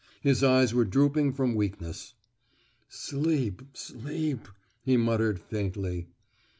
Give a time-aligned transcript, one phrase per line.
[0.23, 2.15] His eyes were drooping from weakness.
[2.89, 4.47] "Sleep—sleep,"
[4.81, 6.07] he muttered faintly.